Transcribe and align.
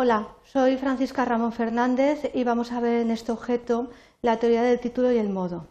Hola, 0.00 0.28
soy 0.44 0.76
Francisca 0.76 1.24
Ramón 1.24 1.50
Fernández 1.50 2.30
y 2.32 2.44
vamos 2.44 2.70
a 2.70 2.78
ver 2.78 3.00
en 3.00 3.10
este 3.10 3.32
objeto 3.32 3.90
la 4.22 4.36
teoría 4.36 4.62
del 4.62 4.78
título 4.78 5.10
y 5.10 5.18
el 5.18 5.28
modo. 5.28 5.66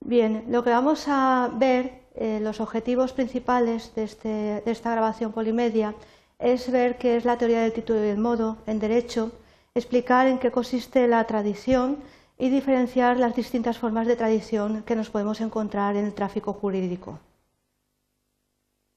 Bien, 0.00 0.44
lo 0.48 0.64
que 0.64 0.70
vamos 0.70 1.04
a 1.06 1.48
ver, 1.54 2.02
eh, 2.16 2.40
los 2.42 2.58
objetivos 2.58 3.12
principales 3.12 3.94
de, 3.94 4.02
este, 4.02 4.28
de 4.28 4.70
esta 4.72 4.90
grabación 4.90 5.30
polimedia, 5.30 5.94
es 6.40 6.68
ver 6.72 6.98
qué 6.98 7.16
es 7.16 7.24
la 7.24 7.38
teoría 7.38 7.60
del 7.60 7.72
título 7.72 8.04
y 8.04 8.08
el 8.08 8.18
modo 8.18 8.56
en 8.66 8.80
derecho, 8.80 9.30
explicar 9.72 10.26
en 10.26 10.40
qué 10.40 10.50
consiste 10.50 11.06
la 11.06 11.22
tradición 11.22 11.98
y 12.38 12.48
diferenciar 12.48 13.18
las 13.18 13.36
distintas 13.36 13.78
formas 13.78 14.08
de 14.08 14.16
tradición 14.16 14.82
que 14.82 14.96
nos 14.96 15.10
podemos 15.10 15.40
encontrar 15.40 15.94
en 15.94 16.06
el 16.06 16.14
tráfico 16.14 16.54
jurídico. 16.54 17.20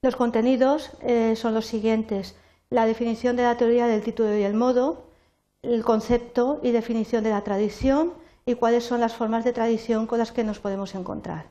Los 0.02 0.16
contenidos 0.16 0.90
eh, 1.02 1.36
son 1.36 1.54
los 1.54 1.66
siguientes 1.66 2.34
la 2.70 2.86
definición 2.86 3.36
de 3.36 3.44
la 3.44 3.56
teoría 3.56 3.86
del 3.86 4.02
título 4.02 4.36
y 4.36 4.42
el 4.42 4.54
modo, 4.54 5.04
el 5.62 5.84
concepto 5.84 6.60
y 6.62 6.70
definición 6.72 7.24
de 7.24 7.30
la 7.30 7.42
tradición 7.42 8.12
y 8.44 8.54
cuáles 8.54 8.84
son 8.84 9.00
las 9.00 9.14
formas 9.14 9.44
de 9.44 9.52
tradición 9.52 10.06
con 10.06 10.18
las 10.18 10.32
que 10.32 10.44
nos 10.44 10.58
podemos 10.60 10.94
encontrar. 10.94 11.46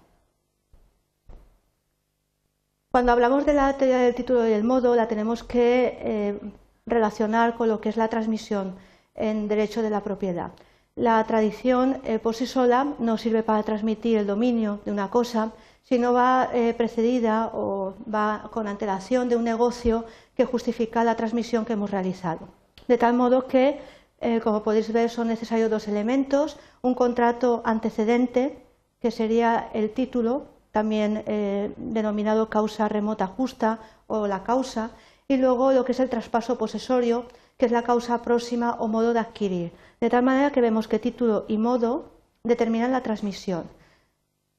Cuando 2.92 3.12
hablamos 3.12 3.46
de 3.46 3.54
la 3.54 3.78
teoría 3.78 3.98
del 3.98 4.16
título 4.16 4.48
y 4.48 4.54
el 4.54 4.64
modo, 4.64 4.96
la 4.96 5.10
tenemos 5.10 5.44
que 5.44 5.98
eh, 6.00 6.40
relacionar 6.86 7.56
con 7.56 7.68
lo 7.68 7.82
que 7.82 7.90
es 7.90 7.98
la 7.98 8.08
transmisión 8.08 8.76
en 9.16 9.50
derecho 9.50 9.82
de 9.82 9.90
la 9.90 10.02
propiedad. 10.02 10.52
La 10.96 11.22
tradición 11.26 12.00
eh, 12.06 12.20
por 12.20 12.36
sí 12.36 12.46
sola 12.46 12.94
no 13.00 13.18
sirve 13.18 13.44
para 13.44 13.64
transmitir 13.64 14.18
el 14.18 14.28
dominio 14.28 14.80
de 14.86 14.92
una 14.94 15.10
cosa, 15.10 15.52
sino 15.86 16.14
va 16.14 16.50
eh, 16.52 16.74
precedida 16.74 17.52
o 17.54 17.94
va 18.12 18.50
con 18.52 18.68
antelación 18.68 19.30
de 19.30 19.38
un 19.38 19.44
negocio 19.44 20.06
que 20.36 20.46
justifica 20.46 21.04
la 21.04 21.16
transmisión 21.16 21.64
que 21.64 21.74
hemos 21.74 21.92
realizado. 21.92 22.50
De 22.88 22.98
tal 22.98 23.14
modo 23.14 23.48
que, 23.48 23.80
eh, 24.20 24.42
como 24.42 24.64
podéis 24.64 24.92
ver, 24.92 25.10
son 25.10 25.28
necesarios 25.28 25.70
dos 25.70 25.88
elementos, 25.88 26.58
un 26.82 26.96
contrato 26.96 27.62
antecedente, 27.66 28.66
que 29.00 29.12
sería 29.12 29.70
el 29.74 29.92
título, 29.92 30.48
también 30.72 31.24
eh, 31.28 31.72
denominado 31.78 32.50
causa 32.50 32.90
remota 32.90 33.28
justa 33.28 33.80
o 34.08 34.28
la 34.28 34.44
causa, 34.44 34.90
y 35.28 35.38
luego 35.38 35.72
lo 35.72 35.86
que 35.86 35.92
es 35.94 36.00
el 36.00 36.10
traspaso 36.10 36.58
posesorio, 36.58 37.26
que 37.58 37.68
es 37.68 37.72
la 37.72 37.84
causa 37.84 38.22
próxima 38.24 38.76
o 38.80 38.88
modo 38.88 39.14
de 39.14 39.20
adquirir. 39.20 39.72
De 40.02 40.10
tal 40.10 40.24
manera 40.24 40.52
que 40.52 40.62
vemos 40.62 40.88
que 40.88 41.00
título 41.00 41.46
y 41.48 41.58
modo 41.58 42.12
determinan 42.44 42.92
la 42.92 43.02
transmisión. 43.02 43.70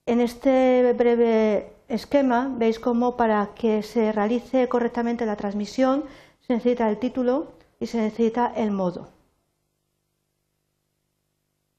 En 0.07 0.21
este 0.21 0.93
breve 0.97 1.73
esquema 1.89 2.49
veis 2.57 2.79
cómo 2.79 3.17
para 3.17 3.51
que 3.59 3.83
se 3.83 4.13
realice 4.13 4.69
correctamente 4.69 5.27
la 5.27 5.35
transmisión 5.35 6.05
se 6.47 6.55
necesita 6.55 6.89
el 6.89 6.99
título 6.99 7.35
y 7.81 7.87
se 7.89 7.99
necesita 7.99 8.53
el 8.57 8.71
modo. 8.71 9.09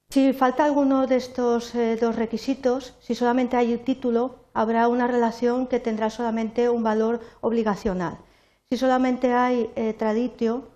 Si 0.09 0.33
falta 0.33 0.65
alguno 0.65 1.07
de 1.07 1.15
estos 1.15 1.73
eh, 1.73 1.95
dos 1.95 2.17
requisitos, 2.17 2.95
si 2.99 3.15
solamente 3.15 3.55
hay 3.55 3.77
título, 3.77 4.35
habrá 4.53 4.89
una 4.89 5.07
relación 5.07 5.67
que 5.67 5.79
tendrá 5.79 6.09
solamente 6.09 6.69
un 6.69 6.83
valor 6.83 7.21
obligacional. 7.39 8.17
Si 8.69 8.75
solamente 8.75 9.31
hay 9.31 9.69
eh, 9.75 9.93
traditio, 9.93 10.67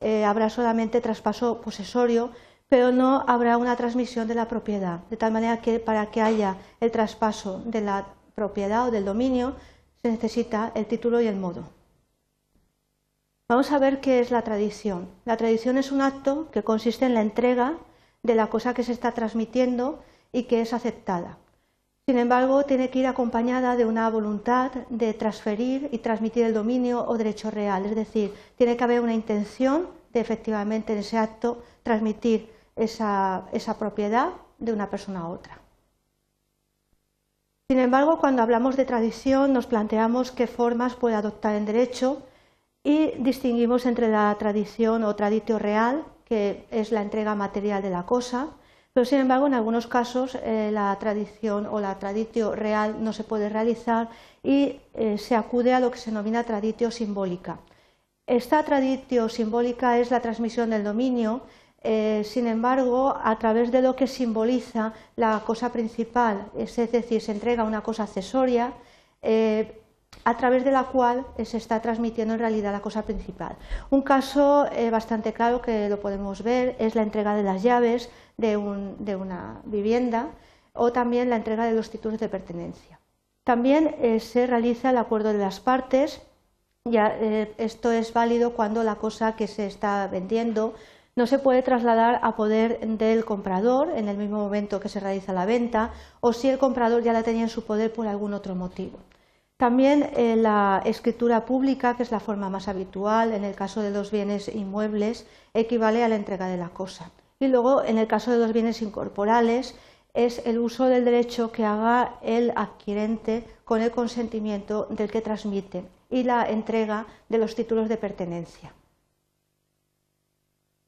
eh, 0.00 0.24
habrá 0.24 0.48
solamente 0.48 1.00
traspaso 1.00 1.60
posesorio 1.60 2.30
pero 2.70 2.92
no 2.92 3.24
habrá 3.26 3.58
una 3.58 3.74
transmisión 3.74 4.28
de 4.28 4.36
la 4.36 4.46
propiedad, 4.46 5.00
de 5.10 5.16
tal 5.16 5.32
manera 5.32 5.60
que 5.60 5.80
para 5.80 6.06
que 6.06 6.22
haya 6.22 6.56
el 6.78 6.92
traspaso 6.92 7.60
de 7.66 7.80
la 7.80 8.06
propiedad 8.36 8.86
o 8.86 8.90
del 8.92 9.04
dominio 9.04 9.56
se 10.00 10.08
necesita 10.08 10.70
el 10.76 10.86
título 10.86 11.20
y 11.20 11.26
el 11.26 11.36
modo. 11.36 11.64
Vamos 13.48 13.72
a 13.72 13.80
ver 13.80 14.00
qué 14.00 14.20
es 14.20 14.30
la 14.30 14.42
tradición. 14.42 15.08
La 15.24 15.36
tradición 15.36 15.78
es 15.78 15.90
un 15.90 16.00
acto 16.00 16.48
que 16.52 16.62
consiste 16.62 17.04
en 17.04 17.14
la 17.14 17.22
entrega 17.22 17.76
de 18.22 18.36
la 18.36 18.46
cosa 18.46 18.72
que 18.72 18.84
se 18.84 18.92
está 18.92 19.10
transmitiendo 19.10 19.98
y 20.30 20.44
que 20.44 20.60
es 20.60 20.72
aceptada. 20.72 21.38
Sin 22.06 22.18
embargo, 22.18 22.62
tiene 22.62 22.88
que 22.90 23.00
ir 23.00 23.08
acompañada 23.08 23.74
de 23.74 23.84
una 23.84 24.08
voluntad 24.08 24.70
de 24.90 25.12
transferir 25.12 25.88
y 25.90 25.98
transmitir 25.98 26.44
el 26.44 26.54
dominio 26.54 27.04
o 27.04 27.18
derecho 27.18 27.50
real, 27.50 27.84
es 27.84 27.96
decir, 27.96 28.32
tiene 28.56 28.76
que 28.76 28.84
haber 28.84 29.00
una 29.00 29.14
intención 29.14 29.88
de 30.12 30.20
efectivamente 30.20 30.92
en 30.92 31.00
ese 31.00 31.18
acto 31.18 31.64
transmitir 31.82 32.59
esa, 32.80 33.76
propiedad 33.78 34.30
de 34.58 34.72
una 34.72 34.90
persona 34.90 35.20
a 35.20 35.28
otra. 35.28 35.58
Sin 37.68 37.78
embargo, 37.78 38.18
cuando 38.18 38.42
hablamos 38.42 38.76
de 38.76 38.84
tradición 38.84 39.52
nos 39.52 39.66
planteamos 39.66 40.32
qué 40.32 40.46
formas 40.46 40.96
puede 40.96 41.14
adoptar 41.14 41.54
en 41.54 41.66
derecho 41.66 42.22
y 42.82 43.12
distinguimos 43.18 43.86
entre 43.86 44.08
la 44.08 44.34
tradición 44.38 45.04
o 45.04 45.14
traditio 45.14 45.58
real, 45.58 46.04
que 46.24 46.66
es 46.70 46.90
la 46.90 47.02
entrega 47.02 47.34
material 47.34 47.82
de 47.82 47.90
la 47.90 48.06
cosa, 48.06 48.48
pero 48.92 49.06
sin 49.06 49.20
embargo 49.20 49.46
en 49.46 49.54
algunos 49.54 49.86
casos 49.86 50.36
eh, 50.42 50.70
la 50.72 50.96
tradición 50.98 51.66
o 51.66 51.78
la 51.78 51.98
traditio 51.98 52.56
real 52.56 53.04
no 53.04 53.12
se 53.12 53.22
puede 53.22 53.48
realizar 53.48 54.08
y 54.42 54.80
eh, 54.94 55.16
se 55.18 55.36
acude 55.36 55.72
a 55.72 55.80
lo 55.80 55.92
que 55.92 55.98
se 55.98 56.10
denomina 56.10 56.42
traditio 56.42 56.90
simbólica. 56.90 57.60
Esta 58.26 58.64
traditio 58.64 59.28
simbólica 59.28 59.98
es 59.98 60.10
la 60.10 60.20
transmisión 60.20 60.70
del 60.70 60.84
dominio 60.84 61.42
eh, 61.82 62.22
sin 62.24 62.46
embargo, 62.46 63.16
a 63.22 63.38
través 63.38 63.72
de 63.72 63.80
lo 63.80 63.96
que 63.96 64.06
simboliza 64.06 64.92
la 65.16 65.42
cosa 65.46 65.72
principal, 65.72 66.50
es 66.56 66.76
decir, 66.76 67.22
se 67.22 67.32
entrega 67.32 67.64
una 67.64 67.82
cosa 67.82 68.02
accesoria, 68.02 68.74
eh, 69.22 69.76
a 70.24 70.36
través 70.36 70.64
de 70.64 70.72
la 70.72 70.84
cual 70.84 71.24
se 71.42 71.56
está 71.56 71.80
transmitiendo 71.80 72.34
en 72.34 72.40
realidad 72.40 72.72
la 72.72 72.82
cosa 72.82 73.02
principal. 73.02 73.56
Un 73.88 74.02
caso 74.02 74.66
eh, 74.72 74.90
bastante 74.90 75.32
claro 75.32 75.62
que 75.62 75.88
lo 75.88 76.00
podemos 76.00 76.42
ver 76.42 76.76
es 76.78 76.94
la 76.94 77.02
entrega 77.02 77.34
de 77.34 77.44
las 77.44 77.62
llaves 77.62 78.10
de, 78.36 78.56
una 78.56 79.62
vivienda 79.64 80.26
o 80.74 80.92
también 80.92 81.30
la 81.30 81.36
entrega 81.36 81.64
de 81.64 81.72
los 81.72 81.90
títulos 81.90 82.20
de 82.20 82.28
pertenencia. 82.28 83.00
También 83.44 84.20
se 84.20 84.46
realiza 84.46 84.90
el 84.90 84.98
acuerdo 84.98 85.32
de 85.32 85.38
las 85.38 85.60
partes, 85.60 86.20
ya, 86.84 87.08
esto 87.56 87.90
es 87.90 88.12
válido 88.12 88.54
cuando 88.54 88.82
la 88.82 88.96
cosa 88.96 89.36
que 89.36 89.46
se 89.46 89.66
está 89.66 90.06
vendiendo 90.06 90.74
no 91.16 91.26
se 91.26 91.38
puede 91.38 91.62
trasladar 91.62 92.20
a 92.22 92.36
poder 92.36 92.80
del 92.80 93.24
comprador 93.24 93.90
en 93.96 94.08
el 94.08 94.16
mismo 94.16 94.38
momento 94.38 94.80
que 94.80 94.88
se 94.88 95.00
realiza 95.00 95.32
la 95.32 95.46
venta 95.46 95.92
o 96.20 96.32
si 96.32 96.48
el 96.48 96.58
comprador 96.58 97.02
ya 97.02 97.12
la 97.12 97.22
tenía 97.22 97.42
en 97.42 97.48
su 97.48 97.64
poder 97.64 97.92
por 97.92 98.06
algún 98.06 98.32
otro 98.32 98.54
motivo. 98.54 98.98
También 99.56 100.08
eh, 100.16 100.36
la 100.36 100.80
escritura 100.86 101.44
pública, 101.44 101.94
que 101.94 102.02
es 102.02 102.10
la 102.10 102.20
forma 102.20 102.48
más 102.48 102.66
habitual 102.66 103.32
en 103.32 103.44
el 103.44 103.54
caso 103.54 103.82
de 103.82 103.90
los 103.90 104.10
bienes 104.10 104.48
inmuebles, 104.48 105.26
equivale 105.52 106.02
a 106.02 106.08
la 106.08 106.16
entrega 106.16 106.46
de 106.48 106.56
la 106.56 106.70
cosa. 106.70 107.10
Y 107.38 107.48
luego, 107.48 107.84
en 107.84 107.98
el 107.98 108.06
caso 108.06 108.30
de 108.30 108.38
los 108.38 108.54
bienes 108.54 108.80
incorporales, 108.80 109.74
es 110.14 110.40
el 110.46 110.58
uso 110.58 110.86
del 110.86 111.04
derecho 111.04 111.52
que 111.52 111.64
haga 111.64 112.18
el 112.22 112.52
adquirente 112.56 113.44
con 113.64 113.82
el 113.82 113.90
consentimiento 113.90 114.86
del 114.90 115.10
que 115.10 115.20
transmite 115.20 115.84
y 116.08 116.22
la 116.22 116.48
entrega 116.48 117.06
de 117.28 117.38
los 117.38 117.54
títulos 117.54 117.88
de 117.88 117.98
pertenencia. 117.98 118.72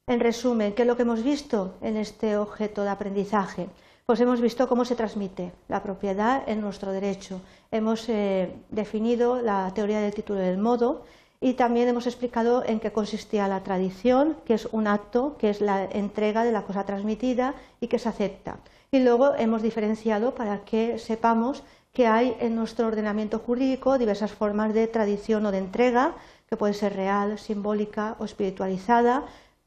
En 0.05 0.19
resumen, 0.19 0.73
¿qué 0.73 0.81
es 0.81 0.87
lo 0.87 0.97
que 0.97 1.03
hemos 1.03 1.23
visto 1.23 1.75
en 1.79 1.95
este 1.95 2.35
objeto 2.35 2.83
de 2.83 2.89
aprendizaje? 2.89 3.69
Pues 4.05 4.19
hemos 4.19 4.41
visto 4.41 4.67
cómo 4.67 4.83
se 4.83 4.97
transmite 4.97 5.53
la 5.69 5.81
propiedad 5.81 6.43
en 6.45 6.59
nuestro 6.59 6.91
derecho. 6.91 7.39
Hemos 7.71 8.09
eh, 8.09 8.53
definido 8.69 9.41
la 9.41 9.71
teoría 9.73 10.01
del 10.01 10.13
título 10.13 10.39
del 10.39 10.57
modo 10.57 11.05
y 11.39 11.53
también 11.53 11.87
hemos 11.87 12.05
explicado 12.05 12.65
en 12.65 12.81
qué 12.81 12.91
consistía 12.91 13.47
la 13.47 13.63
tradición, 13.63 14.35
que 14.43 14.55
es 14.55 14.67
un 14.73 14.87
acto, 14.87 15.37
que 15.37 15.49
es 15.49 15.61
la 15.61 15.85
entrega 15.85 16.43
de 16.43 16.51
la 16.51 16.63
cosa 16.63 16.83
transmitida 16.83 17.55
y 17.79 17.87
que 17.87 17.97
se 17.97 18.09
acepta. 18.09 18.57
Y 18.91 18.99
luego 18.99 19.35
hemos 19.35 19.61
diferenciado 19.61 20.35
para 20.35 20.65
que 20.65 20.99
sepamos 20.99 21.63
que 21.93 22.07
hay 22.07 22.35
en 22.41 22.55
nuestro 22.55 22.87
ordenamiento 22.87 23.39
jurídico 23.39 23.97
diversas 23.97 24.33
formas 24.33 24.73
de 24.73 24.87
tradición 24.87 25.45
o 25.45 25.51
de 25.51 25.59
entrega, 25.59 26.15
que 26.49 26.57
puede 26.57 26.73
ser 26.73 26.95
real, 26.95 27.39
simbólica 27.39 28.15
o 28.19 28.25
espiritualizada, 28.25 29.23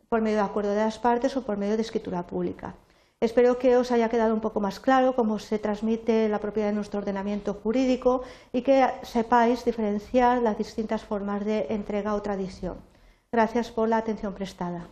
por 0.09 0.21
medio 0.21 0.39
de 0.39 0.45
acuerdo 0.45 0.71
de 0.71 0.85
las 0.85 0.99
partes 0.99 1.37
o 1.37 1.43
por 1.43 1.57
medio 1.57 1.77
de 1.77 1.83
escritura 1.83 2.27
pública. 2.27 2.75
Espero 3.19 3.59
que 3.59 3.77
os 3.79 3.91
haya 3.93 4.11
quedado 4.11 4.35
un 4.35 4.41
poco 4.41 4.61
más 4.61 4.79
claro 4.79 5.15
cómo 5.15 5.39
se 5.39 5.59
transmite 5.59 6.29
la 6.29 6.39
propiedad 6.39 6.69
de 6.69 6.75
nuestro 6.75 7.01
ordenamiento 7.01 7.55
jurídico 7.55 8.23
y 8.53 8.61
que 8.61 8.87
sepáis 9.03 9.65
diferenciar 9.65 10.43
las 10.43 10.59
distintas 10.59 11.03
formas 11.03 11.45
de 11.45 11.67
entrega 11.71 12.15
o 12.15 12.21
tradición. 12.21 12.77
Gracias 13.33 13.71
por 13.71 13.89
la 13.89 13.97
atención 13.97 14.35
prestada. 14.35 14.89